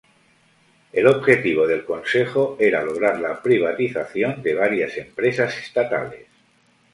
[0.93, 6.25] El objetivo del consejo era lograr la privatización de varias empresas estatales.